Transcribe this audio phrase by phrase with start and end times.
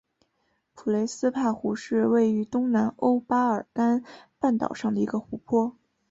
[0.73, 4.03] 普雷斯帕湖是位于东南欧巴尔干
[4.39, 5.75] 半岛上的一个湖泊。